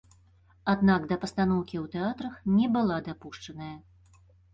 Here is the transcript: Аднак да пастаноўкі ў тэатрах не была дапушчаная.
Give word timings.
Аднак 0.71 1.01
да 1.11 1.17
пастаноўкі 1.25 1.75
ў 1.83 1.97
тэатрах 1.97 2.39
не 2.55 2.71
была 2.79 2.97
дапушчаная. 3.09 3.69